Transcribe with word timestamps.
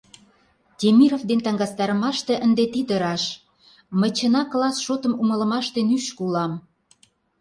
Темиров 0.79 1.21
дене 1.29 1.43
таҥастарымаште 1.45 2.33
ынде 2.45 2.63
тиде 2.73 2.95
раш: 3.03 3.23
мый 3.99 4.11
чынак 4.17 4.47
класс 4.51 4.77
шотым 4.85 5.13
умылымаште 5.21 5.79
нӱшкӧ 5.87 6.19
улам. 6.27 6.53